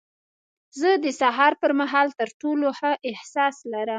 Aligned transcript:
زه 0.79 0.89
د 1.03 1.05
سهار 1.21 1.53
پر 1.61 1.71
مهال 1.79 2.07
تر 2.19 2.29
ټولو 2.41 2.67
ښه 2.79 2.91
احساس 3.09 3.55
لرم. 3.71 3.89